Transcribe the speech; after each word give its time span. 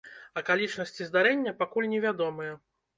Акалічнасці 0.39 1.07
здарэння 1.11 1.57
пакуль 1.63 1.91
не 1.95 2.05
вядомыя. 2.11 2.53